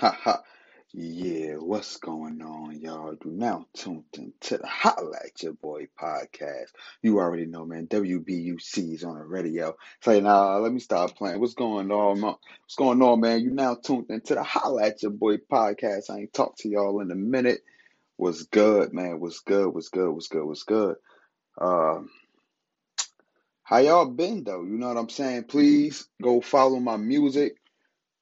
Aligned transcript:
Ha 0.00 0.16
ha. 0.18 0.42
Yeah, 0.94 1.56
what's 1.56 1.98
going 1.98 2.40
on, 2.40 2.80
y'all? 2.80 3.12
You 3.22 3.32
now 3.32 3.66
tuned 3.74 4.04
into 4.14 4.56
the 4.56 4.66
at 4.66 5.42
Your 5.42 5.52
Boy 5.52 5.88
podcast. 6.00 6.70
You 7.02 7.18
already 7.18 7.44
know, 7.44 7.66
man. 7.66 7.86
WBUC 7.86 8.94
is 8.94 9.04
on 9.04 9.18
the 9.18 9.24
radio. 9.26 9.76
Say, 10.02 10.22
nah, 10.22 10.56
let 10.56 10.72
me 10.72 10.80
stop 10.80 11.14
playing. 11.16 11.38
What's 11.38 11.52
going 11.52 11.90
on, 11.90 12.18
man? 12.22 12.34
What's 12.62 12.76
going 12.76 13.02
on, 13.02 13.20
man? 13.20 13.40
You 13.40 13.50
now 13.50 13.74
tuned 13.74 14.06
into 14.08 14.36
the 14.36 14.80
at 14.82 15.02
Your 15.02 15.12
Boy 15.12 15.36
podcast. 15.36 16.08
I 16.08 16.20
ain't 16.20 16.32
talked 16.32 16.60
to 16.60 16.70
y'all 16.70 17.00
in 17.00 17.10
a 17.10 17.14
minute. 17.14 17.60
What's 18.16 18.44
good, 18.44 18.94
man? 18.94 19.20
What's 19.20 19.40
good? 19.40 19.68
What's 19.74 19.90
good? 19.90 20.10
What's 20.10 20.28
good? 20.28 20.46
What's 20.46 20.62
good? 20.62 20.96
Uh, 21.60 22.00
how 23.64 23.78
y'all 23.80 24.06
been, 24.06 24.44
though? 24.44 24.62
You 24.62 24.78
know 24.78 24.88
what 24.88 24.96
I'm 24.96 25.10
saying? 25.10 25.44
Please 25.44 26.08
go 26.22 26.40
follow 26.40 26.80
my 26.80 26.96
music 26.96 27.59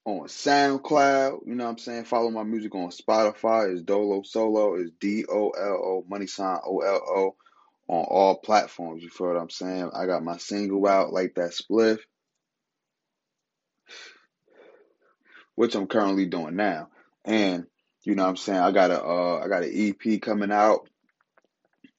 on 0.09 0.27
SoundCloud. 0.27 1.45
You 1.45 1.55
know 1.55 1.65
what 1.65 1.71
I'm 1.71 1.77
saying? 1.77 2.05
Follow 2.05 2.31
my 2.31 2.43
music 2.43 2.73
on 2.75 2.89
Spotify. 2.89 3.71
It's 3.71 3.81
Dolo 3.81 4.23
Solo. 4.23 4.75
It's 4.75 4.91
D 4.99 5.25
O 5.29 5.49
L 5.49 5.81
O 5.83 6.05
money 6.07 6.27
sign 6.27 6.59
O 6.65 6.79
L 6.79 7.01
O 7.07 7.35
on 7.87 8.05
all 8.05 8.37
platforms. 8.37 9.03
You 9.03 9.09
feel 9.09 9.27
what 9.27 9.37
I'm 9.37 9.49
saying? 9.49 9.91
I 9.93 10.05
got 10.05 10.23
my 10.23 10.37
single 10.37 10.85
out 10.87 11.13
like 11.13 11.35
that 11.35 11.51
spliff, 11.51 11.99
which 15.55 15.75
I'm 15.75 15.87
currently 15.87 16.25
doing 16.25 16.55
now. 16.55 16.89
And 17.25 17.65
you 18.03 18.15
know 18.15 18.23
what 18.23 18.29
I'm 18.29 18.37
saying? 18.37 18.59
I 18.59 18.71
got 18.71 18.91
a 18.91 19.03
uh 19.03 19.41
I 19.43 19.47
got 19.47 19.63
an 19.63 19.71
EP 19.73 20.21
coming 20.21 20.51
out 20.51 20.89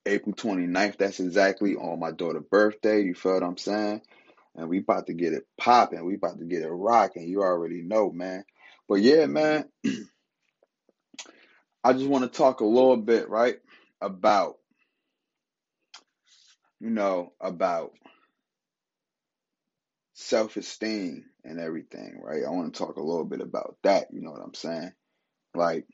April 0.06 0.34
29th. 0.34 0.96
That's 0.96 1.20
exactly 1.20 1.76
on 1.76 2.00
my 2.00 2.10
daughter's 2.10 2.44
birthday. 2.50 3.02
You 3.02 3.14
feel 3.14 3.34
what 3.34 3.42
I'm 3.44 3.58
saying? 3.58 4.02
And 4.56 4.68
we 4.68 4.78
about 4.78 5.06
to 5.06 5.14
get 5.14 5.32
it 5.32 5.46
popping. 5.58 6.04
We 6.04 6.16
about 6.16 6.38
to 6.38 6.44
get 6.44 6.62
it 6.62 6.68
rocking. 6.68 7.28
You 7.28 7.42
already 7.42 7.82
know, 7.82 8.10
man. 8.10 8.44
But 8.88 8.96
yeah, 8.96 9.26
man, 9.26 9.68
I 11.84 11.92
just 11.92 12.08
want 12.08 12.24
to 12.24 12.36
talk 12.36 12.60
a 12.60 12.66
little 12.66 12.96
bit, 12.96 13.28
right, 13.28 13.56
about, 14.00 14.56
you 16.80 16.90
know, 16.90 17.32
about 17.40 17.92
self 20.14 20.56
esteem 20.56 21.24
and 21.44 21.58
everything, 21.58 22.20
right? 22.22 22.42
I 22.46 22.50
want 22.50 22.74
to 22.74 22.78
talk 22.78 22.96
a 22.96 23.02
little 23.02 23.24
bit 23.24 23.40
about 23.40 23.76
that. 23.82 24.08
You 24.12 24.20
know 24.20 24.32
what 24.32 24.42
I'm 24.42 24.54
saying? 24.54 24.92
Like, 25.54 25.86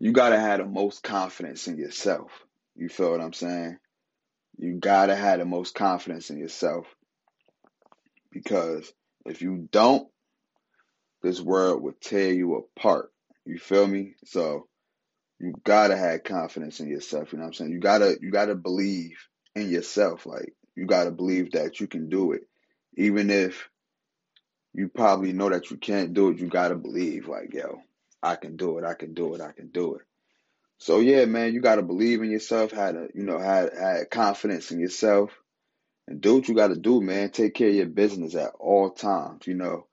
you 0.00 0.12
got 0.12 0.30
to 0.30 0.40
have 0.40 0.58
the 0.58 0.66
most 0.66 1.02
confidence 1.02 1.68
in 1.68 1.76
yourself. 1.76 2.32
You 2.74 2.88
feel 2.88 3.12
what 3.12 3.20
I'm 3.20 3.32
saying? 3.32 3.78
You 4.60 4.74
got 4.74 5.06
to 5.06 5.16
have 5.16 5.38
the 5.38 5.46
most 5.46 5.74
confidence 5.74 6.28
in 6.28 6.38
yourself 6.38 6.86
because 8.30 8.92
if 9.24 9.40
you 9.40 9.66
don't, 9.72 10.06
this 11.22 11.40
world 11.40 11.82
will 11.82 11.94
tear 11.98 12.30
you 12.32 12.56
apart. 12.56 13.10
You 13.46 13.58
feel 13.58 13.86
me? 13.86 14.16
So 14.26 14.66
you 15.38 15.54
gotta 15.64 15.96
have 15.96 16.24
confidence 16.24 16.80
in 16.80 16.88
yourself. 16.88 17.32
You 17.32 17.38
know 17.38 17.44
what 17.44 17.48
I'm 17.48 17.54
saying? 17.54 17.72
You 17.72 17.80
gotta 17.80 18.18
you 18.20 18.30
gotta 18.30 18.54
believe 18.54 19.16
in 19.54 19.70
yourself. 19.70 20.26
Like 20.26 20.54
you 20.76 20.84
gotta 20.86 21.10
believe 21.10 21.52
that 21.52 21.80
you 21.80 21.86
can 21.86 22.10
do 22.10 22.32
it, 22.32 22.42
even 22.96 23.30
if 23.30 23.68
you 24.74 24.88
probably 24.88 25.32
know 25.32 25.48
that 25.48 25.70
you 25.70 25.78
can't 25.78 26.12
do 26.12 26.28
it. 26.28 26.38
You 26.38 26.48
gotta 26.48 26.76
believe, 26.76 27.28
like 27.28 27.54
yo, 27.54 27.80
I 28.22 28.36
can 28.36 28.56
do 28.56 28.76
it. 28.76 28.84
I 28.84 28.92
can 28.92 29.14
do 29.14 29.34
it. 29.34 29.40
I 29.40 29.52
can 29.52 29.68
do 29.68 29.94
it. 29.94 30.02
So 30.80 30.98
yeah, 31.00 31.26
man, 31.26 31.54
you 31.54 31.60
gotta 31.60 31.82
believe 31.82 32.22
in 32.22 32.30
yourself. 32.30 32.72
Had 32.72 32.92
to 32.92 33.08
you 33.14 33.22
know 33.22 33.38
had 33.38 33.70
had 33.78 34.10
confidence 34.10 34.72
in 34.72 34.80
yourself, 34.80 35.30
and 36.08 36.20
do 36.20 36.34
what 36.34 36.48
you 36.48 36.54
gotta 36.56 36.76
do, 36.76 37.00
man. 37.00 37.30
Take 37.30 37.54
care 37.54 37.68
of 37.68 37.74
your 37.74 37.86
business 37.86 38.34
at 38.34 38.52
all 38.58 38.90
times. 38.90 39.46
You 39.46 39.54
know 39.54 39.86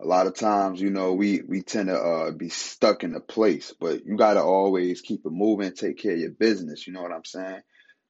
a 0.00 0.06
lot 0.06 0.26
of 0.26 0.34
times, 0.34 0.80
you 0.80 0.90
know, 0.90 1.14
we 1.14 1.42
we 1.42 1.62
tend 1.62 1.88
to 1.88 1.96
uh, 1.96 2.30
be 2.30 2.48
stuck 2.50 3.02
in 3.02 3.14
a 3.14 3.20
place, 3.20 3.74
but 3.78 4.06
you 4.06 4.16
got 4.16 4.34
to 4.34 4.42
always 4.42 5.00
keep 5.00 5.26
it 5.26 5.32
moving, 5.32 5.72
take 5.72 5.98
care 5.98 6.12
of 6.12 6.20
your 6.20 6.30
business. 6.30 6.86
You 6.86 6.92
know 6.92 7.02
what 7.02 7.12
I'm 7.12 7.24
saying? 7.24 7.62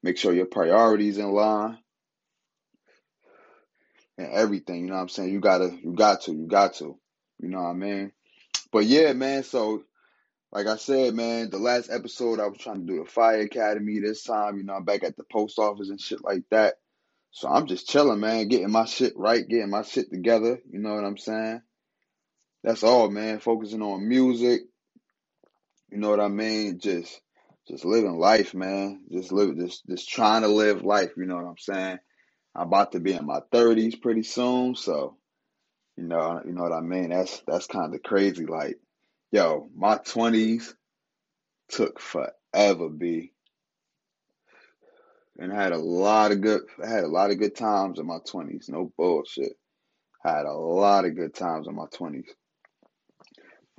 Make 0.02 0.18
sure 0.18 0.34
your 0.34 0.46
priorities 0.46 1.18
in 1.18 1.30
line 1.30 1.78
and 4.18 4.32
everything. 4.32 4.82
You 4.82 4.88
know 4.88 4.96
what 4.96 5.02
I'm 5.02 5.08
saying? 5.08 5.32
You 5.32 5.40
gotta, 5.40 5.76
you 5.82 5.94
got 5.94 6.22
to, 6.22 6.32
you 6.32 6.46
got 6.46 6.74
to. 6.74 6.98
You 7.40 7.48
know 7.48 7.62
what 7.62 7.70
I 7.70 7.74
mean? 7.74 8.12
But 8.70 8.84
yeah, 8.84 9.12
man. 9.14 9.44
So, 9.44 9.84
like 10.52 10.66
I 10.66 10.76
said, 10.76 11.14
man, 11.14 11.50
the 11.50 11.58
last 11.58 11.90
episode 11.90 12.40
I 12.40 12.46
was 12.46 12.58
trying 12.58 12.86
to 12.86 12.92
do 12.92 13.04
the 13.04 13.10
Fire 13.10 13.40
Academy. 13.40 14.00
This 14.00 14.22
time, 14.22 14.56
you 14.56 14.64
know, 14.64 14.74
I'm 14.74 14.84
back 14.84 15.04
at 15.04 15.16
the 15.16 15.24
post 15.24 15.58
office 15.58 15.90
and 15.90 16.00
shit 16.00 16.24
like 16.24 16.44
that. 16.50 16.74
So 17.30 17.48
I'm 17.48 17.66
just 17.66 17.88
chilling, 17.88 18.20
man, 18.20 18.48
getting 18.48 18.70
my 18.70 18.86
shit 18.86 19.12
right, 19.16 19.46
getting 19.46 19.70
my 19.70 19.82
shit 19.82 20.10
together. 20.10 20.58
You 20.70 20.78
know 20.78 20.94
what 20.94 21.04
I'm 21.04 21.18
saying? 21.18 21.60
That's 22.64 22.82
all, 22.82 23.10
man. 23.10 23.40
Focusing 23.40 23.82
on 23.82 24.08
music. 24.08 24.62
You 25.90 25.98
know 25.98 26.10
what 26.10 26.20
I 26.20 26.28
mean? 26.28 26.80
Just 26.80 27.20
just 27.68 27.84
living 27.84 28.18
life, 28.18 28.54
man. 28.54 29.02
Just 29.12 29.30
live 29.32 29.56
just 29.58 29.86
just 29.86 30.08
trying 30.08 30.42
to 30.42 30.48
live 30.48 30.82
life, 30.82 31.10
you 31.16 31.26
know 31.26 31.36
what 31.36 31.46
I'm 31.46 31.58
saying? 31.58 31.98
I'm 32.54 32.66
about 32.66 32.92
to 32.92 33.00
be 33.00 33.12
in 33.12 33.26
my 33.26 33.40
thirties 33.52 33.94
pretty 33.94 34.22
soon, 34.22 34.74
so 34.74 35.16
you 35.96 36.04
know, 36.04 36.40
you 36.44 36.52
know 36.52 36.62
what 36.62 36.72
I 36.72 36.80
mean? 36.80 37.10
That's 37.10 37.42
that's 37.46 37.66
kind 37.66 37.94
of 37.94 38.02
crazy. 38.02 38.46
Like, 38.46 38.78
yo, 39.32 39.68
my 39.74 39.98
twenties 39.98 40.74
took 41.68 42.00
forever, 42.00 42.88
b, 42.88 43.32
and 45.38 45.52
I 45.52 45.62
had 45.62 45.72
a 45.72 45.78
lot 45.78 46.32
of 46.32 46.40
good, 46.40 46.62
I 46.82 46.88
had 46.88 47.04
a 47.04 47.08
lot 47.08 47.30
of 47.30 47.38
good 47.38 47.56
times 47.56 47.98
in 47.98 48.06
my 48.06 48.18
twenties. 48.26 48.68
No 48.68 48.92
bullshit. 48.96 49.52
I 50.24 50.30
had 50.30 50.46
a 50.46 50.52
lot 50.52 51.04
of 51.04 51.16
good 51.16 51.34
times 51.34 51.68
in 51.68 51.74
my 51.74 51.86
twenties. 51.92 52.32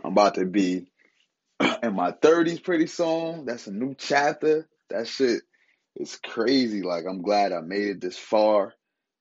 I'm 0.03 0.13
about 0.13 0.35
to 0.35 0.45
be 0.45 0.87
in 1.83 1.93
my 1.93 2.11
30s 2.11 2.63
pretty 2.63 2.87
soon. 2.87 3.45
That's 3.45 3.67
a 3.67 3.71
new 3.71 3.95
chapter. 3.97 4.67
That 4.89 5.07
shit 5.07 5.41
is 5.95 6.17
crazy. 6.23 6.81
Like, 6.81 7.05
I'm 7.07 7.21
glad 7.21 7.51
I 7.51 7.61
made 7.61 7.87
it 7.87 8.01
this 8.01 8.17
far. 8.17 8.73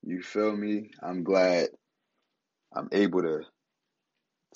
You 0.02 0.22
feel 0.22 0.56
me? 0.56 0.90
I'm 1.02 1.24
glad 1.24 1.68
I'm 2.72 2.88
able 2.92 3.22
to 3.22 3.42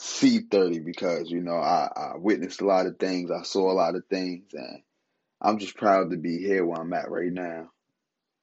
see 0.03 0.41
30 0.41 0.81
because, 0.81 1.31
you 1.31 1.41
know, 1.41 1.57
I, 1.57 1.89
I 1.95 2.13
witnessed 2.17 2.61
a 2.61 2.67
lot 2.67 2.87
of 2.87 2.99
things. 2.99 3.31
I 3.31 3.43
saw 3.43 3.71
a 3.71 3.75
lot 3.75 3.95
of 3.95 4.05
things. 4.11 4.53
And 4.53 4.83
I'm 5.41 5.59
just 5.59 5.77
proud 5.77 6.11
to 6.11 6.17
be 6.17 6.39
here 6.39 6.67
where 6.67 6.81
I'm 6.81 6.93
at 6.93 7.11
right 7.11 7.33
now. 7.33 7.71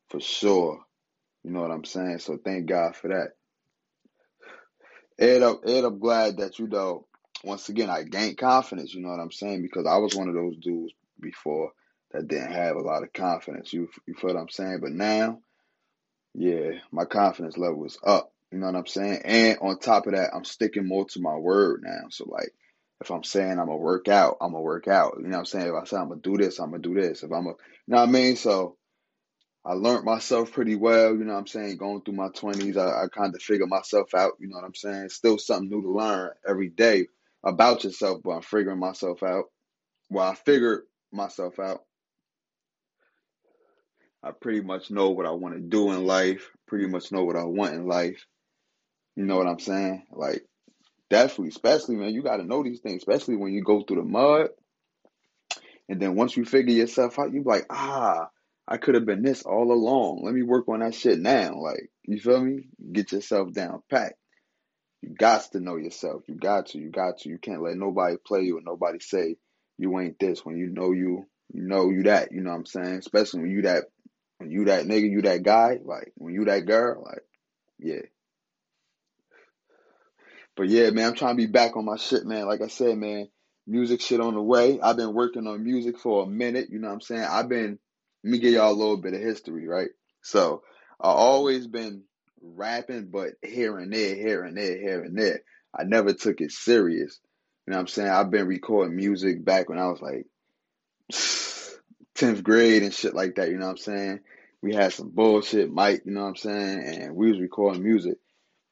For 0.09 0.21
sure. 0.21 0.79
You 1.43 1.51
know 1.51 1.61
what 1.61 1.71
I'm 1.71 1.85
saying? 1.85 2.19
So 2.19 2.37
thank 2.43 2.67
God 2.67 2.95
for 2.95 3.09
that. 3.09 3.31
Ed, 5.19 5.43
up, 5.43 5.61
Ed, 5.65 5.83
I'm 5.83 5.99
glad 5.99 6.37
that, 6.37 6.59
you 6.59 6.67
know, 6.67 7.05
once 7.43 7.67
again, 7.69 7.89
I 7.89 8.03
gained 8.03 8.37
confidence, 8.37 8.93
you 8.93 9.01
know 9.01 9.09
what 9.09 9.19
I'm 9.19 9.31
saying? 9.31 9.61
Because 9.61 9.85
I 9.85 9.97
was 9.97 10.15
one 10.15 10.29
of 10.29 10.35
those 10.35 10.55
dudes 10.57 10.93
before 11.19 11.71
that 12.11 12.27
didn't 12.27 12.53
have 12.53 12.77
a 12.77 12.81
lot 12.81 13.03
of 13.03 13.11
confidence. 13.13 13.73
You, 13.73 13.89
you 14.07 14.13
feel 14.13 14.33
what 14.33 14.39
I'm 14.39 14.49
saying? 14.49 14.79
But 14.81 14.91
now, 14.91 15.39
yeah, 16.33 16.71
my 16.91 17.05
confidence 17.05 17.57
level 17.57 17.85
is 17.85 17.97
up. 18.03 18.31
You 18.51 18.59
know 18.59 18.65
what 18.65 18.75
I'm 18.75 18.87
saying? 18.87 19.21
And 19.25 19.59
on 19.59 19.79
top 19.79 20.07
of 20.07 20.13
that, 20.13 20.31
I'm 20.33 20.45
sticking 20.45 20.87
more 20.87 21.05
to 21.05 21.21
my 21.21 21.35
word 21.35 21.81
now. 21.83 22.09
So, 22.09 22.25
like, 22.27 22.51
if 23.01 23.11
I'm 23.11 23.23
saying 23.23 23.51
I'm 23.51 23.67
gonna 23.67 23.77
work 23.77 24.07
out, 24.07 24.37
I'm 24.41 24.51
gonna 24.51 24.63
work 24.63 24.87
out. 24.87 25.15
You 25.17 25.23
know 25.23 25.29
what 25.29 25.39
I'm 25.39 25.45
saying? 25.45 25.67
If 25.67 25.73
I 25.73 25.85
say 25.85 25.97
I'm 25.97 26.09
gonna 26.09 26.21
do 26.21 26.37
this, 26.37 26.59
I'm 26.59 26.71
gonna 26.71 26.81
do 26.81 26.95
this. 26.95 27.23
If 27.23 27.31
I'm 27.31 27.45
a, 27.45 27.49
you 27.49 27.55
know 27.87 27.97
what 27.97 28.09
I 28.09 28.11
mean? 28.11 28.35
So, 28.35 28.77
I 29.65 29.73
learned 29.73 30.05
myself 30.05 30.51
pretty 30.51 30.75
well, 30.75 31.11
you 31.11 31.25
know 31.25 31.33
what 31.33 31.39
I'm 31.39 31.47
saying? 31.47 31.77
Going 31.77 32.01
through 32.01 32.15
my 32.15 32.29
20s, 32.29 32.77
I, 32.77 33.03
I 33.03 33.07
kind 33.07 33.35
of 33.35 33.41
figured 33.41 33.69
myself 33.69 34.13
out, 34.15 34.33
you 34.39 34.47
know 34.47 34.55
what 34.55 34.65
I'm 34.65 34.73
saying? 34.73 35.09
Still 35.09 35.37
something 35.37 35.69
new 35.69 35.81
to 35.81 35.91
learn 35.91 36.31
every 36.47 36.69
day 36.69 37.07
about 37.43 37.83
yourself, 37.83 38.21
but 38.23 38.31
I'm 38.31 38.41
figuring 38.41 38.79
myself 38.79 39.21
out. 39.21 39.45
Well, 40.09 40.27
I 40.27 40.35
figured 40.35 40.83
myself 41.11 41.59
out. 41.59 41.83
I 44.23 44.31
pretty 44.31 44.61
much 44.61 44.91
know 44.91 45.11
what 45.11 45.25
I 45.25 45.31
want 45.31 45.55
to 45.55 45.61
do 45.61 45.91
in 45.91 46.05
life, 46.05 46.49
pretty 46.67 46.87
much 46.87 47.11
know 47.11 47.23
what 47.23 47.35
I 47.37 47.43
want 47.43 47.75
in 47.75 47.85
life. 47.85 48.25
You 49.19 49.25
know 49.25 49.35
what 49.35 49.47
I'm 49.47 49.59
saying? 49.59 50.03
Like, 50.13 50.45
definitely, 51.09 51.49
especially, 51.49 51.97
man, 51.97 52.13
you 52.13 52.23
got 52.23 52.37
to 52.37 52.45
know 52.45 52.63
these 52.63 52.79
things, 52.79 53.01
especially 53.01 53.35
when 53.35 53.51
you 53.51 53.61
go 53.61 53.81
through 53.81 53.97
the 53.97 54.07
mud. 54.07 54.47
And 55.89 56.01
then 56.01 56.15
once 56.15 56.37
you 56.37 56.45
figure 56.45 56.73
yourself 56.73 57.19
out, 57.19 57.33
you 57.33 57.43
like, 57.43 57.65
ah, 57.69 58.29
I 58.65 58.77
could 58.77 58.95
have 58.95 59.05
been 59.05 59.21
this 59.21 59.41
all 59.41 59.73
along. 59.73 60.21
Let 60.23 60.33
me 60.33 60.41
work 60.41 60.69
on 60.69 60.79
that 60.79 60.95
shit 60.95 61.19
now. 61.19 61.59
Like, 61.59 61.91
you 62.03 62.17
feel 62.17 62.41
me? 62.41 62.69
Get 62.93 63.11
yourself 63.11 63.51
down 63.51 63.83
packed. 63.91 64.13
You 65.01 65.09
got 65.09 65.51
to 65.51 65.59
know 65.59 65.75
yourself. 65.75 66.21
You 66.29 66.35
got 66.35 66.67
to. 66.67 66.77
You 66.77 66.89
got 66.89 67.17
to. 67.17 67.29
You 67.29 67.39
can't 67.39 67.61
let 67.61 67.75
nobody 67.75 68.15
play 68.25 68.43
you 68.43 68.55
and 68.55 68.65
nobody 68.65 68.99
say 69.01 69.35
you 69.77 69.99
ain't 69.99 70.17
this 70.17 70.45
when 70.45 70.55
you 70.55 70.67
know 70.67 70.93
you. 70.93 71.27
You 71.53 71.63
know 71.63 71.89
you 71.89 72.03
that. 72.03 72.31
You 72.31 72.39
know 72.39 72.51
what 72.51 72.59
I'm 72.59 72.65
saying? 72.65 72.99
Especially 72.99 73.41
when 73.41 73.51
you 73.51 73.63
that. 73.63 73.83
When 74.37 74.49
you 74.49 74.63
that 74.65 74.85
nigga, 74.85 75.11
you 75.11 75.23
that 75.23 75.43
guy. 75.43 75.77
Like 75.83 76.13
when 76.15 76.33
you 76.33 76.45
that 76.45 76.65
girl. 76.65 77.03
Like 77.05 77.25
yeah. 77.79 78.03
But 80.59 80.67
yeah, 80.67 80.89
man, 80.89 81.07
I'm 81.07 81.15
trying 81.15 81.37
to 81.37 81.41
be 81.41 81.49
back 81.49 81.77
on 81.77 81.85
my 81.85 81.95
shit, 81.95 82.25
man. 82.25 82.45
Like 82.45 82.59
I 82.61 82.67
said, 82.67 82.97
man, 82.97 83.29
music 83.65 84.01
shit 84.01 84.19
on 84.19 84.33
the 84.33 84.41
way. 84.41 84.77
I've 84.81 84.97
been 84.97 85.13
working 85.13 85.47
on 85.47 85.63
music 85.63 85.97
for 85.97 86.23
a 86.23 86.27
minute. 86.27 86.67
You 86.69 86.79
know 86.79 86.89
what 86.89 86.95
I'm 86.95 87.01
saying? 87.01 87.23
I've 87.23 87.47
been. 87.47 87.79
Let 88.25 88.31
me 88.31 88.39
give 88.39 88.51
y'all 88.51 88.73
a 88.73 88.75
little 88.75 88.97
bit 88.97 89.13
of 89.13 89.21
history, 89.21 89.69
right? 89.69 89.87
So 90.21 90.63
I 90.99 91.07
always 91.07 91.65
been 91.65 92.03
rapping, 92.41 93.05
but 93.05 93.35
here 93.41 93.77
and 93.77 93.93
there, 93.93 94.15
here 94.15 94.43
and 94.43 94.57
there, 94.57 94.77
here 94.77 95.01
and 95.01 95.17
there. 95.17 95.43
I 95.73 95.85
never 95.85 96.11
took 96.11 96.41
it 96.41 96.51
serious. 96.51 97.17
You 97.65 97.71
know 97.71 97.77
what 97.77 97.83
I'm 97.83 97.87
saying? 97.87 98.09
I've 98.09 98.29
been 98.29 98.47
recording 98.47 98.97
music 98.97 99.45
back 99.45 99.69
when 99.69 99.79
I 99.79 99.87
was 99.87 100.01
like 100.01 100.25
10th 102.15 102.43
grade 102.43 102.83
and 102.83 102.93
shit 102.93 103.15
like 103.15 103.35
that, 103.35 103.47
you 103.47 103.57
know 103.57 103.67
what 103.67 103.71
I'm 103.71 103.77
saying? 103.77 104.19
We 104.61 104.75
had 104.75 104.91
some 104.91 105.09
bullshit 105.09 105.71
mic, 105.71 106.01
you 106.05 106.11
know 106.11 106.23
what 106.23 106.27
I'm 106.27 106.35
saying? 106.35 106.83
And 106.83 107.15
we 107.15 107.31
was 107.31 107.39
recording 107.39 107.81
music. 107.81 108.17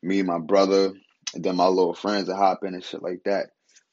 Me 0.04 0.20
and 0.20 0.28
my 0.28 0.40
brother, 0.40 0.92
and 1.34 1.44
then 1.44 1.56
my 1.56 1.68
little 1.68 1.94
friends 1.94 2.28
that 2.28 2.36
hop 2.36 2.64
in 2.64 2.74
and 2.74 2.84
shit 2.84 3.02
like 3.02 3.24
that. 3.26 3.48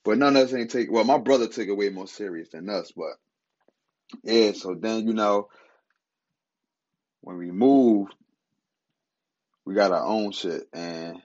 But 0.05 0.19
none 0.19 0.37
of 0.37 0.45
us 0.45 0.55
ain't 0.55 0.71
take 0.71 0.91
well, 0.91 1.05
my 1.05 1.19
brother 1.19 1.49
took 1.49 1.67
it 1.69 1.77
way 1.77 1.91
more 1.91 2.07
serious 2.07 2.51
than 2.51 2.69
us, 2.69 2.93
but 2.95 3.15
yeah, 4.23 4.53
so 4.53 4.75
then 4.75 5.07
you 5.07 5.15
know 5.15 5.49
when 7.23 7.39
we 7.39 7.51
moved, 7.51 8.15
we 9.65 9.75
got 9.75 9.93
our 9.93 10.05
own 10.05 10.33
shit 10.33 10.69
and 10.73 11.21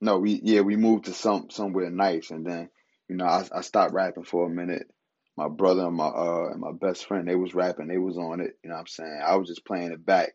no, 0.00 0.18
we 0.18 0.40
yeah, 0.42 0.60
we 0.62 0.76
moved 0.76 1.06
to 1.06 1.12
some 1.12 1.50
somewhere 1.50 1.90
nice 1.90 2.30
and 2.30 2.46
then, 2.46 2.70
you 3.08 3.16
know, 3.16 3.26
I, 3.26 3.44
I 3.52 3.60
stopped 3.60 3.94
rapping 3.94 4.24
for 4.24 4.46
a 4.46 4.50
minute. 4.50 4.86
My 5.36 5.48
brother 5.48 5.86
and 5.86 5.96
my 5.96 6.06
uh 6.06 6.48
and 6.52 6.60
my 6.60 6.72
best 6.72 7.06
friend, 7.06 7.28
they 7.28 7.36
was 7.36 7.54
rapping, 7.54 7.88
they 7.88 7.98
was 7.98 8.16
on 8.16 8.40
it, 8.40 8.58
you 8.62 8.70
know 8.70 8.76
what 8.76 8.80
I'm 8.80 8.86
saying? 8.86 9.20
I 9.24 9.36
was 9.36 9.48
just 9.48 9.66
playing 9.66 9.92
it 9.92 10.04
back. 10.04 10.34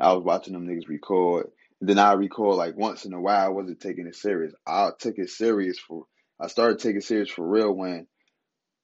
I 0.00 0.12
was 0.12 0.24
watching 0.24 0.52
them 0.52 0.66
niggas 0.66 0.88
record. 0.88 1.50
Then 1.80 1.98
I 1.98 2.14
recall 2.14 2.56
like 2.56 2.76
once 2.76 3.04
in 3.04 3.12
a 3.12 3.20
while 3.20 3.44
I 3.46 3.48
wasn't 3.48 3.80
taking 3.80 4.06
it 4.06 4.16
serious. 4.16 4.52
I 4.66 4.90
took 4.98 5.18
it 5.18 5.30
serious 5.30 5.78
for 5.78 6.04
I 6.40 6.48
started 6.48 6.78
taking 6.78 6.98
it 6.98 7.04
serious 7.04 7.30
for 7.30 7.46
real 7.46 7.72
when 7.72 8.06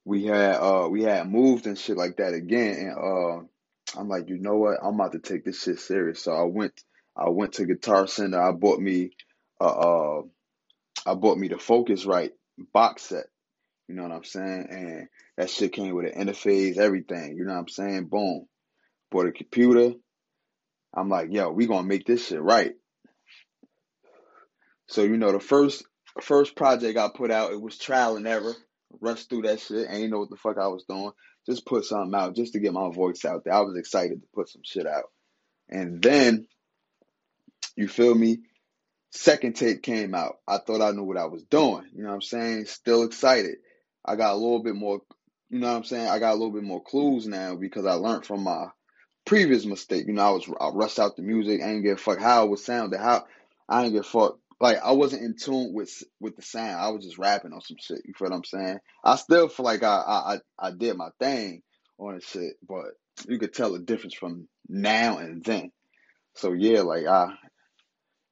we 0.04 0.26
had 0.26 0.56
uh 0.56 0.88
we 0.90 1.02
had 1.02 1.28
moved 1.28 1.66
and 1.66 1.78
shit 1.78 1.96
like 1.96 2.18
that 2.18 2.34
again 2.34 2.76
and 2.76 2.96
uh 2.98 4.00
I'm 4.00 4.08
like, 4.08 4.28
you 4.28 4.38
know 4.38 4.56
what? 4.56 4.78
I'm 4.82 4.94
about 4.94 5.12
to 5.12 5.18
take 5.20 5.44
this 5.44 5.62
shit 5.62 5.78
serious. 5.78 6.22
So 6.22 6.32
I 6.32 6.44
went 6.44 6.72
I 7.16 7.30
went 7.30 7.54
to 7.54 7.66
Guitar 7.66 8.06
Center. 8.06 8.40
I 8.40 8.52
bought 8.52 8.80
me 8.80 9.10
uh, 9.60 9.64
uh 9.64 10.22
I 11.06 11.14
bought 11.14 11.38
me 11.38 11.48
the 11.48 11.56
Focusrite 11.56 12.30
box 12.72 13.02
set. 13.02 13.26
You 13.88 13.96
know 13.96 14.04
what 14.04 14.12
I'm 14.12 14.24
saying? 14.24 14.66
And 14.70 15.08
that 15.36 15.50
shit 15.50 15.72
came 15.72 15.94
with 15.94 16.06
an 16.14 16.26
interface, 16.26 16.78
everything. 16.78 17.36
You 17.36 17.44
know 17.44 17.52
what 17.52 17.60
I'm 17.60 17.68
saying? 17.68 18.06
Boom. 18.06 18.46
Bought 19.10 19.26
a 19.26 19.32
computer. 19.32 19.94
I'm 20.96 21.08
like, 21.08 21.28
yo, 21.32 21.50
we 21.50 21.66
gonna 21.66 21.86
make 21.86 22.06
this 22.06 22.28
shit 22.28 22.40
right. 22.40 22.74
So 24.88 25.02
you 25.02 25.16
know, 25.16 25.32
the 25.32 25.40
first 25.40 25.84
first 26.20 26.56
project 26.56 26.98
I 26.98 27.08
put 27.14 27.30
out, 27.30 27.52
it 27.52 27.60
was 27.60 27.78
trial 27.78 28.16
and 28.16 28.26
error. 28.26 28.54
Rushed 29.00 29.28
through 29.28 29.42
that 29.42 29.60
shit, 29.60 29.88
I 29.90 29.94
ain't 29.94 30.10
know 30.10 30.20
what 30.20 30.30
the 30.30 30.36
fuck 30.36 30.56
I 30.56 30.68
was 30.68 30.84
doing. 30.88 31.10
Just 31.46 31.66
put 31.66 31.84
something 31.84 32.14
out, 32.14 32.36
just 32.36 32.52
to 32.52 32.60
get 32.60 32.72
my 32.72 32.90
voice 32.90 33.24
out 33.24 33.44
there. 33.44 33.54
I 33.54 33.60
was 33.60 33.76
excited 33.76 34.20
to 34.20 34.28
put 34.34 34.48
some 34.48 34.62
shit 34.64 34.86
out. 34.86 35.04
And 35.68 36.00
then, 36.00 36.46
you 37.76 37.88
feel 37.88 38.14
me? 38.14 38.38
Second 39.10 39.54
tape 39.54 39.82
came 39.82 40.14
out. 40.14 40.36
I 40.46 40.58
thought 40.58 40.80
I 40.80 40.90
knew 40.92 41.04
what 41.04 41.18
I 41.18 41.26
was 41.26 41.44
doing. 41.44 41.84
You 41.94 42.02
know 42.02 42.08
what 42.08 42.16
I'm 42.16 42.22
saying? 42.22 42.66
Still 42.66 43.04
excited. 43.04 43.56
I 44.04 44.16
got 44.16 44.32
a 44.32 44.36
little 44.36 44.62
bit 44.62 44.74
more, 44.74 45.00
you 45.50 45.58
know 45.58 45.68
what 45.68 45.76
I'm 45.76 45.84
saying? 45.84 46.08
I 46.08 46.18
got 46.18 46.32
a 46.32 46.38
little 46.38 46.52
bit 46.52 46.64
more 46.64 46.82
clues 46.82 47.26
now 47.26 47.56
because 47.56 47.86
I 47.86 47.94
learned 47.94 48.26
from 48.26 48.42
my 48.42 48.66
previous 49.24 49.64
mistake. 49.64 50.06
You 50.06 50.14
know, 50.14 50.22
I 50.22 50.30
was 50.30 50.48
I 50.60 50.68
rushed 50.68 50.98
out 50.98 51.16
the 51.16 51.22
music. 51.22 51.62
I 51.62 51.68
didn't 51.68 51.82
give 51.84 51.98
a 51.98 52.00
fuck 52.00 52.20
how 52.20 52.44
it 52.44 52.50
was 52.50 52.64
sounded. 52.64 52.98
How 52.98 53.24
I 53.68 53.82
didn't 53.82 53.94
give 53.94 54.04
a 54.04 54.08
fuck. 54.08 54.38
Like 54.64 54.78
I 54.82 54.92
wasn't 54.92 55.24
in 55.24 55.36
tune 55.36 55.74
with 55.74 55.92
with 56.20 56.36
the 56.36 56.42
sound. 56.42 56.80
I 56.80 56.88
was 56.88 57.04
just 57.04 57.18
rapping 57.18 57.52
on 57.52 57.60
some 57.60 57.76
shit. 57.78 58.00
You 58.06 58.14
feel 58.16 58.30
what 58.30 58.34
I'm 58.36 58.44
saying? 58.44 58.78
I 59.04 59.16
still 59.16 59.46
feel 59.48 59.66
like 59.66 59.82
I 59.82 59.94
I 59.98 60.38
I 60.58 60.70
did 60.70 60.96
my 60.96 61.10
thing 61.20 61.60
on 61.98 62.14
the 62.14 62.22
shit, 62.22 62.54
but 62.66 62.86
you 63.28 63.38
could 63.38 63.52
tell 63.52 63.74
the 63.74 63.78
difference 63.80 64.14
from 64.14 64.48
now 64.66 65.18
and 65.18 65.44
then. 65.44 65.70
So 66.36 66.54
yeah, 66.54 66.80
like 66.80 67.04
I 67.04 67.34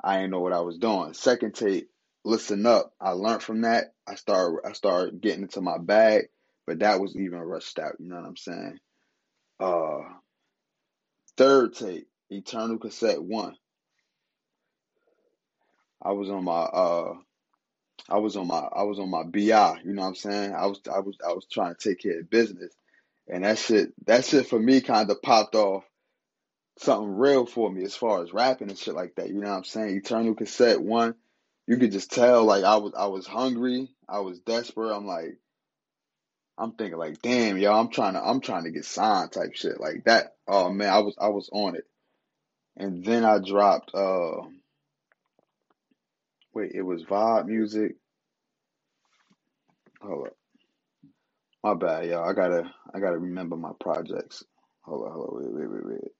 I 0.02 0.16
didn't 0.20 0.30
know 0.30 0.40
what 0.40 0.54
I 0.54 0.60
was 0.60 0.78
doing. 0.78 1.12
Second 1.12 1.54
tape, 1.54 1.90
listen 2.24 2.64
up. 2.64 2.94
I 2.98 3.10
learned 3.10 3.42
from 3.42 3.60
that. 3.60 3.92
I 4.08 4.14
started 4.14 4.60
I 4.66 4.72
started 4.72 5.20
getting 5.20 5.42
into 5.42 5.60
my 5.60 5.76
bag, 5.76 6.28
but 6.66 6.78
that 6.78 6.98
was 6.98 7.14
even 7.14 7.40
rushed 7.40 7.78
out. 7.78 7.96
You 7.98 8.08
know 8.08 8.16
what 8.16 8.24
I'm 8.24 8.38
saying? 8.38 8.78
Uh, 9.60 10.00
third 11.36 11.74
tape, 11.74 12.08
Eternal 12.30 12.78
Cassette 12.78 13.22
One. 13.22 13.54
I 16.04 16.12
was 16.12 16.30
on 16.30 16.44
my 16.44 16.52
uh, 16.62 17.14
I 18.08 18.18
was 18.18 18.36
on 18.36 18.46
my 18.48 18.58
I 18.58 18.82
was 18.84 18.98
on 18.98 19.10
my 19.10 19.22
bi. 19.24 19.80
You 19.84 19.92
know 19.92 20.02
what 20.02 20.08
I'm 20.08 20.14
saying? 20.14 20.54
I 20.54 20.66
was 20.66 20.80
I 20.92 21.00
was 21.00 21.16
I 21.26 21.32
was 21.32 21.46
trying 21.50 21.74
to 21.74 21.88
take 21.88 22.00
care 22.00 22.20
of 22.20 22.30
business, 22.30 22.72
and 23.28 23.44
that 23.44 23.58
shit 23.58 23.92
that 24.06 24.24
shit 24.24 24.48
for 24.48 24.58
me 24.58 24.80
kind 24.80 25.10
of 25.10 25.22
popped 25.22 25.54
off 25.54 25.84
something 26.78 27.16
real 27.16 27.46
for 27.46 27.70
me 27.70 27.84
as 27.84 27.94
far 27.94 28.22
as 28.22 28.32
rapping 28.32 28.68
and 28.68 28.78
shit 28.78 28.94
like 28.94 29.14
that. 29.16 29.28
You 29.28 29.40
know 29.40 29.50
what 29.50 29.58
I'm 29.58 29.64
saying? 29.64 29.96
Eternal 29.96 30.34
Cassette 30.34 30.80
One, 30.82 31.14
you 31.66 31.76
could 31.76 31.92
just 31.92 32.10
tell 32.12 32.44
like 32.44 32.64
I 32.64 32.76
was 32.76 32.92
I 32.96 33.06
was 33.06 33.26
hungry, 33.26 33.90
I 34.08 34.20
was 34.20 34.40
desperate. 34.40 34.94
I'm 34.94 35.06
like, 35.06 35.38
I'm 36.58 36.72
thinking 36.72 36.98
like, 36.98 37.22
damn, 37.22 37.58
yo, 37.58 37.72
I'm 37.72 37.90
trying 37.90 38.14
to 38.14 38.22
I'm 38.24 38.40
trying 38.40 38.64
to 38.64 38.70
get 38.70 38.84
signed 38.84 39.32
type 39.32 39.54
shit 39.54 39.80
like 39.80 40.04
that. 40.04 40.34
Oh 40.48 40.70
man, 40.70 40.90
I 40.90 41.00
was 41.00 41.16
I 41.20 41.28
was 41.28 41.48
on 41.52 41.76
it, 41.76 41.84
and 42.76 43.04
then 43.04 43.24
I 43.24 43.38
dropped. 43.38 43.94
uh 43.94 44.42
Wait, 46.54 46.72
it 46.74 46.82
was 46.82 47.04
Vibe 47.04 47.46
Music. 47.46 47.96
Hold 50.02 50.28
up, 50.28 50.34
my 51.64 51.74
bad, 51.74 52.06
y'all. 52.08 52.28
I 52.28 52.34
gotta 52.34 52.72
I 52.94 53.00
gotta 53.00 53.18
remember 53.18 53.56
my 53.56 53.72
projects. 53.80 54.44
Hold 54.82 55.06
on, 55.06 55.12
hold 55.12 55.30
on, 55.30 55.36
wait, 55.42 55.54
wait, 55.54 55.70
wait, 55.70 55.86
wait, 55.86 56.12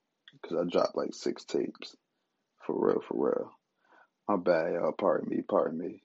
because 0.43 0.59
I 0.59 0.71
dropped 0.71 0.97
like 0.97 1.15
six 1.15 1.45
tapes. 1.45 1.97
For 2.67 2.75
real, 2.89 3.03
for 3.09 3.27
real. 3.27 3.53
My 4.29 4.37
bad, 4.37 4.75
y'all. 4.75 4.93
Pardon 4.93 5.29
me, 5.31 5.43
pardon 5.49 5.79
me. 5.79 6.03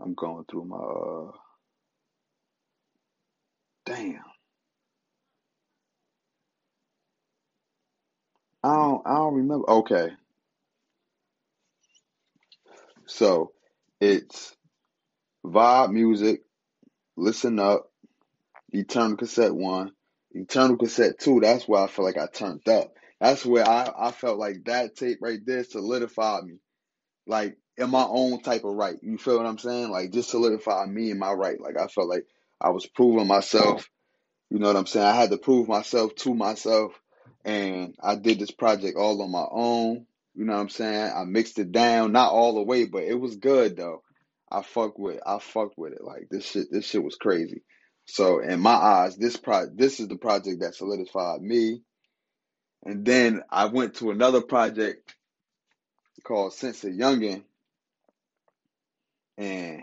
I'm 0.00 0.14
going 0.14 0.44
through 0.50 0.66
my 0.66 0.76
uh 0.78 1.32
damn. 3.86 4.22
I 8.64 8.76
don't 8.76 9.02
I 9.06 9.14
don't 9.16 9.34
remember. 9.36 9.70
Okay. 9.70 10.10
So 13.10 13.52
it's 14.00 14.54
Vibe 15.44 15.92
Music, 15.92 16.42
Listen 17.16 17.58
Up, 17.58 17.90
Eternal 18.70 19.16
Cassette 19.16 19.54
One, 19.54 19.92
Eternal 20.32 20.76
Cassette 20.76 21.18
Two. 21.18 21.40
That's 21.40 21.66
where 21.68 21.82
I 21.82 21.86
feel 21.88 22.04
like 22.04 22.18
I 22.18 22.26
turned 22.26 22.68
up. 22.68 22.94
That's 23.20 23.44
where 23.44 23.68
I, 23.68 23.90
I 23.98 24.12
felt 24.12 24.38
like 24.38 24.64
that 24.64 24.96
tape 24.96 25.18
right 25.20 25.40
there 25.44 25.64
solidified 25.64 26.44
me. 26.44 26.58
Like 27.26 27.58
in 27.76 27.90
my 27.90 28.04
own 28.08 28.40
type 28.42 28.64
of 28.64 28.74
right. 28.74 28.96
You 29.02 29.18
feel 29.18 29.38
what 29.38 29.46
I'm 29.46 29.58
saying? 29.58 29.90
Like 29.90 30.12
just 30.12 30.30
solidify 30.30 30.86
me 30.86 31.10
in 31.10 31.18
my 31.18 31.32
right. 31.32 31.60
Like 31.60 31.76
I 31.76 31.86
felt 31.88 32.08
like 32.08 32.26
I 32.60 32.70
was 32.70 32.86
proving 32.86 33.26
myself. 33.26 33.88
You 34.50 34.58
know 34.58 34.66
what 34.68 34.76
I'm 34.76 34.86
saying? 34.86 35.06
I 35.06 35.14
had 35.14 35.30
to 35.30 35.38
prove 35.38 35.68
myself 35.68 36.14
to 36.16 36.34
myself. 36.34 36.92
And 37.44 37.94
I 38.02 38.16
did 38.16 38.38
this 38.38 38.50
project 38.50 38.96
all 38.96 39.22
on 39.22 39.30
my 39.30 39.46
own. 39.50 40.06
You 40.34 40.44
know 40.44 40.54
what 40.54 40.60
I'm 40.60 40.68
saying? 40.68 41.12
I 41.14 41.24
mixed 41.24 41.58
it 41.58 41.72
down, 41.72 42.12
not 42.12 42.32
all 42.32 42.54
the 42.54 42.62
way, 42.62 42.84
but 42.84 43.02
it 43.02 43.18
was 43.18 43.36
good 43.36 43.76
though. 43.76 44.02
I 44.50 44.62
fuck 44.62 44.98
with 44.98 45.16
it. 45.16 45.22
I 45.26 45.38
fucked 45.38 45.78
with 45.78 45.92
it. 45.92 46.02
Like 46.02 46.28
this 46.30 46.46
shit 46.46 46.68
this 46.70 46.86
shit 46.86 47.02
was 47.02 47.16
crazy. 47.16 47.62
So 48.06 48.40
in 48.40 48.60
my 48.60 48.74
eyes, 48.74 49.16
this 49.16 49.36
pro 49.36 49.66
this 49.66 50.00
is 50.00 50.08
the 50.08 50.16
project 50.16 50.60
that 50.60 50.74
solidified 50.74 51.42
me. 51.42 51.82
And 52.84 53.04
then 53.04 53.42
I 53.50 53.66
went 53.66 53.96
to 53.96 54.10
another 54.10 54.40
project 54.40 55.14
called 56.24 56.54
Sense 56.54 56.84
of 56.84 56.92
Youngin. 56.92 57.42
And 59.36 59.82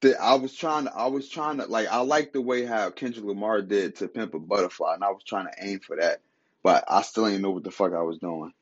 the, 0.00 0.20
I 0.20 0.34
was 0.34 0.54
trying 0.54 0.84
to 0.84 0.94
I 0.94 1.06
was 1.06 1.28
trying 1.28 1.58
to 1.58 1.66
like 1.66 1.88
I 1.88 2.00
like 2.00 2.32
the 2.32 2.40
way 2.42 2.64
how 2.64 2.90
Kendrick 2.90 3.24
Lamar 3.24 3.62
did 3.62 3.96
to 3.96 4.08
Pimp 4.08 4.34
a 4.34 4.38
Butterfly, 4.38 4.94
and 4.94 5.04
I 5.04 5.10
was 5.10 5.22
trying 5.24 5.46
to 5.46 5.52
aim 5.66 5.80
for 5.80 5.96
that. 5.96 6.20
But 6.66 6.82
I 6.88 7.02
still 7.02 7.28
ain't 7.28 7.42
know 7.42 7.52
what 7.52 7.62
the 7.62 7.70
fuck 7.70 7.92
I 7.92 8.02
was 8.02 8.18
doing. 8.18 8.52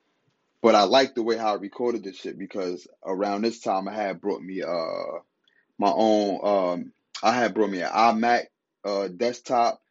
But 0.61 0.75
I 0.75 0.83
like 0.83 1.15
the 1.15 1.23
way 1.23 1.37
how 1.37 1.53
I 1.53 1.57
recorded 1.57 2.03
this 2.03 2.17
shit 2.17 2.37
because 2.37 2.87
around 3.03 3.41
this 3.41 3.61
time 3.61 3.87
I 3.87 3.95
had 3.95 4.21
brought 4.21 4.43
me 4.43 4.61
uh 4.61 5.21
my 5.79 5.91
own 5.91 6.39
um 6.43 6.91
I 7.23 7.31
had 7.31 7.55
brought 7.55 7.71
me 7.71 7.81
an 7.81 7.89
iMac 7.89 8.43
uh 8.83 9.07
desktop. 9.07 9.81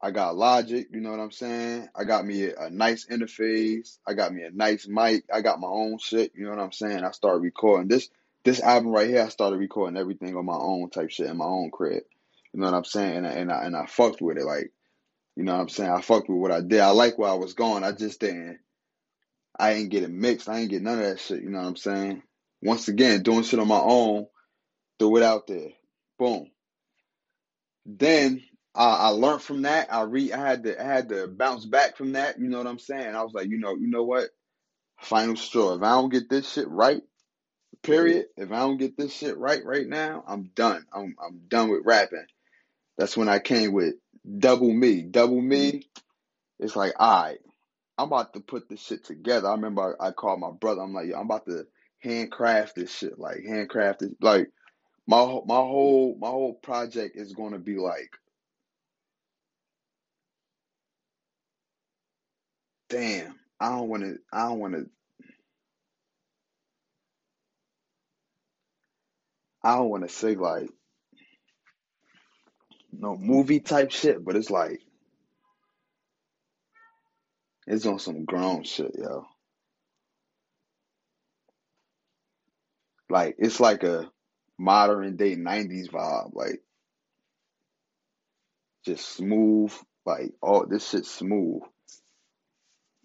I 0.00 0.12
got 0.12 0.36
Logic, 0.36 0.86
you 0.92 1.00
know 1.00 1.10
what 1.10 1.18
I'm 1.18 1.32
saying? 1.32 1.88
I 1.96 2.04
got 2.04 2.24
me 2.24 2.44
a, 2.44 2.66
a 2.66 2.70
nice 2.70 3.06
interface. 3.06 3.98
I 4.06 4.14
got 4.14 4.32
me 4.32 4.44
a 4.44 4.52
nice 4.52 4.86
mic. 4.86 5.24
I 5.34 5.40
got 5.40 5.58
my 5.58 5.66
own 5.66 5.98
shit, 5.98 6.30
you 6.36 6.44
know 6.44 6.50
what 6.50 6.60
I'm 6.60 6.70
saying? 6.70 7.02
I 7.02 7.10
started 7.10 7.42
recording 7.42 7.88
this 7.88 8.08
this 8.44 8.60
album 8.60 8.92
right 8.92 9.08
here. 9.08 9.24
I 9.24 9.30
started 9.30 9.56
recording 9.56 9.96
everything 9.96 10.36
on 10.36 10.46
my 10.46 10.54
own 10.54 10.90
type 10.90 11.10
shit 11.10 11.26
in 11.26 11.38
my 11.38 11.44
own 11.44 11.72
crib. 11.72 12.04
You 12.52 12.60
know 12.60 12.66
what 12.66 12.76
I'm 12.76 12.84
saying? 12.84 13.16
And 13.16 13.26
I, 13.26 13.30
and 13.30 13.50
I, 13.50 13.64
and 13.64 13.76
I 13.76 13.86
fucked 13.86 14.22
with 14.22 14.38
it 14.38 14.44
like 14.44 14.70
you 15.36 15.44
know 15.44 15.54
what 15.54 15.60
I'm 15.62 15.68
saying? 15.68 15.90
I 15.90 16.00
fucked 16.00 16.28
with 16.28 16.38
what 16.38 16.52
I 16.52 16.60
did. 16.60 16.80
I 16.80 16.90
like 16.90 17.18
where 17.18 17.30
I 17.30 17.34
was 17.34 17.54
going. 17.54 17.84
I 17.84 17.92
just 17.92 18.20
didn't 18.20 18.58
I 19.58 19.72
ain't 19.72 19.90
get 19.90 20.02
it 20.02 20.10
mixed. 20.10 20.48
I 20.48 20.60
ain't 20.60 20.70
get 20.70 20.82
none 20.82 20.98
of 20.98 21.04
that 21.04 21.20
shit. 21.20 21.42
You 21.42 21.50
know 21.50 21.60
what 21.60 21.68
I'm 21.68 21.76
saying? 21.76 22.22
Once 22.62 22.88
again, 22.88 23.22
doing 23.22 23.42
shit 23.42 23.60
on 23.60 23.68
my 23.68 23.80
own, 23.80 24.26
threw 24.98 25.16
it 25.18 25.22
out 25.22 25.46
there. 25.46 25.70
Boom. 26.18 26.50
Then 27.84 28.42
I, 28.74 28.84
I 28.84 29.08
learned 29.08 29.42
from 29.42 29.62
that. 29.62 29.92
I 29.92 30.02
re 30.02 30.32
I 30.32 30.38
had 30.38 30.64
to 30.64 30.80
I 30.80 30.84
had 30.84 31.08
to 31.10 31.26
bounce 31.28 31.64
back 31.66 31.96
from 31.96 32.12
that. 32.12 32.38
You 32.40 32.48
know 32.48 32.58
what 32.58 32.66
I'm 32.66 32.78
saying? 32.78 33.14
I 33.14 33.22
was 33.22 33.34
like, 33.34 33.48
you 33.48 33.58
know, 33.58 33.74
you 33.74 33.88
know 33.88 34.04
what? 34.04 34.30
Final 35.00 35.36
straw. 35.36 35.74
If 35.74 35.82
I 35.82 35.90
don't 35.90 36.12
get 36.12 36.30
this 36.30 36.50
shit 36.50 36.68
right, 36.68 37.02
period. 37.82 38.26
If 38.36 38.52
I 38.52 38.60
don't 38.60 38.78
get 38.78 38.96
this 38.96 39.12
shit 39.12 39.36
right 39.36 39.64
right 39.64 39.86
now, 39.86 40.24
I'm 40.26 40.50
done. 40.54 40.86
I'm 40.92 41.16
I'm 41.24 41.42
done 41.48 41.70
with 41.70 41.82
rapping. 41.84 42.26
That's 42.96 43.16
when 43.16 43.28
I 43.28 43.38
came 43.38 43.72
with 43.72 43.94
double 44.38 44.72
me. 44.72 45.02
Double 45.02 45.40
me. 45.40 45.68
Mm-hmm. 45.68 45.78
It's 46.64 46.76
like, 46.76 46.94
all 46.98 47.24
right, 47.24 47.38
I'm 47.98 48.08
about 48.08 48.34
to 48.34 48.40
put 48.40 48.68
this 48.68 48.80
shit 48.82 49.04
together. 49.04 49.48
I 49.48 49.52
remember 49.52 49.96
I, 50.00 50.08
I 50.08 50.10
called 50.12 50.40
my 50.40 50.52
brother. 50.52 50.82
I'm 50.82 50.94
like, 50.94 51.08
yo, 51.08 51.18
I'm 51.18 51.26
about 51.26 51.46
to 51.46 51.66
handcraft 52.00 52.76
this 52.76 52.94
shit. 52.94 53.18
Like 53.18 53.44
handcraft 53.46 54.02
it. 54.02 54.12
Like 54.20 54.48
my 55.08 55.18
my 55.46 55.56
whole 55.56 56.16
my 56.20 56.28
whole 56.30 56.54
project 56.54 57.16
is 57.18 57.34
going 57.34 57.52
to 57.52 57.60
be 57.60 57.78
like 57.78 58.10
damn 62.90 63.34
i 63.60 63.70
don't 63.70 63.88
want 63.88 64.02
to 64.02 64.18
i 64.32 64.44
don't 64.48 64.60
want 64.60 64.74
to 64.74 64.86
i 69.64 69.76
don't 69.76 69.90
want 69.90 70.04
to 70.08 70.14
say 70.14 70.34
like 70.36 70.70
no 73.02 73.16
movie 73.16 73.60
type 73.60 73.90
shit 73.90 74.24
but 74.24 74.36
it's 74.36 74.50
like 74.50 74.80
it's 77.66 77.86
on 77.86 77.98
some 77.98 78.24
grown 78.24 78.64
shit 78.64 78.92
yo. 78.98 79.26
Like 83.08 83.36
it's 83.38 83.60
like 83.60 83.84
a 83.84 84.10
modern 84.58 85.16
day 85.16 85.36
90s 85.36 85.90
vibe 85.90 86.34
like 86.34 86.62
just 88.84 89.08
smooth 89.08 89.72
like 90.04 90.32
all 90.42 90.66
this 90.66 90.88
shit 90.88 91.06
smooth. 91.06 91.62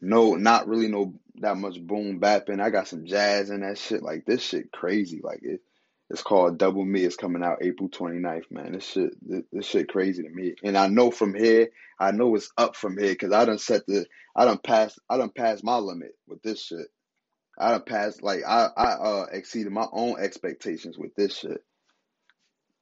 No 0.01 0.35
not 0.35 0.67
really 0.67 0.87
no 0.87 1.13
that 1.35 1.57
much 1.57 1.79
boom 1.79 2.19
bapping. 2.19 2.61
I 2.61 2.69
got 2.69 2.87
some 2.87 3.05
jazz 3.05 3.49
in 3.49 3.61
that 3.61 3.77
shit 3.77 4.01
like 4.01 4.25
this 4.25 4.41
shit 4.41 4.71
crazy 4.71 5.21
like 5.23 5.41
it 5.43 5.61
it's 6.09 6.23
called 6.23 6.57
Double 6.57 6.85
Me. 6.85 7.03
It's 7.03 7.17
coming 7.17 7.43
out 7.43 7.59
April 7.61 7.89
29th, 7.89 8.49
man. 8.49 8.73
This 8.73 8.85
shit, 8.85 9.11
this, 9.21 9.43
this 9.51 9.65
shit 9.65 9.89
crazy 9.89 10.23
to 10.23 10.29
me. 10.29 10.55
And 10.63 10.77
I 10.77 10.87
know 10.87 11.11
from 11.11 11.33
here, 11.33 11.69
I 11.99 12.11
know 12.11 12.35
it's 12.35 12.51
up 12.57 12.75
from 12.75 12.97
here 12.97 13.09
because 13.09 13.33
I 13.33 13.45
done 13.45 13.57
set 13.57 13.85
the, 13.87 14.05
I 14.35 14.45
done 14.45 14.59
passed, 14.59 14.99
I 15.09 15.17
done 15.17 15.31
passed 15.35 15.63
my 15.63 15.77
limit 15.77 16.15
with 16.27 16.41
this 16.41 16.63
shit. 16.63 16.87
I 17.59 17.71
done 17.71 17.83
passed, 17.83 18.23
like, 18.23 18.41
I, 18.47 18.69
I 18.77 18.91
uh, 18.91 19.25
exceeded 19.31 19.71
my 19.73 19.87
own 19.91 20.19
expectations 20.19 20.97
with 20.97 21.13
this 21.15 21.35
shit. 21.37 21.61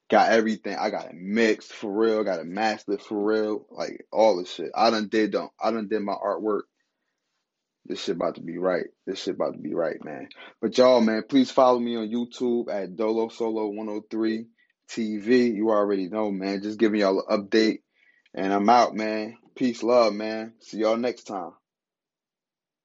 Got 0.10 0.32
everything. 0.32 0.76
I 0.80 0.92
got 0.92 1.06
it 1.06 1.16
mixed 1.16 1.74
for 1.74 1.92
real. 1.92 2.24
Got 2.24 2.40
it 2.40 2.46
mastered 2.46 3.02
for 3.02 3.24
real. 3.24 3.66
Like 3.72 4.06
all 4.12 4.38
the 4.38 4.46
shit. 4.46 4.70
I 4.76 4.92
done 4.92 5.08
did, 5.08 5.32
don't, 5.32 5.52
I 5.60 5.72
done 5.72 5.88
did 5.88 6.02
my 6.02 6.14
artwork 6.14 6.64
this 7.86 8.04
shit 8.04 8.16
about 8.16 8.36
to 8.36 8.42
be 8.42 8.58
right. 8.58 8.86
This 9.06 9.24
shit 9.24 9.36
about 9.36 9.54
to 9.54 9.60
be 9.60 9.74
right, 9.74 10.04
man. 10.04 10.30
But 10.62 10.78
y'all, 10.78 11.02
man, 11.02 11.24
please 11.28 11.52
follow 11.52 11.80
me 11.80 11.96
on 11.96 12.10
YouTube 12.10 12.74
at 12.74 12.96
Dolo 12.96 13.30
Solo 13.30 13.68
103 13.68 14.46
TV. 14.90 15.54
You 15.56 15.70
already 15.70 16.10
know, 16.10 16.32
man. 16.32 16.62
Just 16.62 16.80
giving 16.80 17.02
y'all 17.02 17.24
an 17.28 17.48
update. 17.48 17.80
And 18.34 18.52
I'm 18.52 18.70
out, 18.70 18.96
man. 18.96 19.38
Peace, 19.56 19.84
love, 19.84 20.14
man. 20.14 20.54
See 20.62 20.80
y'all 20.80 20.98
next 20.98 21.24
time. 21.24 21.52